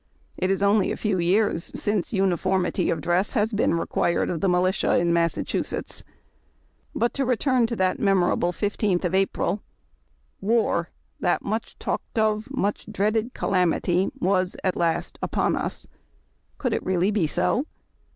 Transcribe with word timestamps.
It 0.35 0.49
is 0.49 0.63
only 0.63 0.91
a 0.91 0.97
few 0.97 1.19
years 1.19 1.71
since 1.79 2.11
uniformity 2.11 2.89
of 2.89 3.01
dress 3.01 3.33
has 3.33 3.53
been 3.53 3.75
re 3.75 3.85
quired 3.85 4.31
of 4.31 4.41
the 4.41 4.49
militia 4.49 4.97
in 4.97 5.13
Massachusetts. 5.13 6.03
But 6.95 7.13
to 7.13 7.23
return 7.23 7.67
to 7.67 7.75
that 7.75 7.99
memorable 7.99 8.51
15th 8.51 9.05
of 9.05 9.13
April. 9.13 9.61
War, 10.39 10.89
that 11.19 11.43
much 11.43 11.77
talked 11.77 12.17
of, 12.17 12.49
much 12.49 12.87
dreaded 12.91 13.35
calamity 13.35 14.09
was 14.19 14.55
at 14.63 14.75
last 14.75 15.19
upon 15.21 15.55
us. 15.55 15.85
Could 16.57 16.73
it 16.73 16.83
really 16.83 17.11
be 17.11 17.27
so 17.27 17.67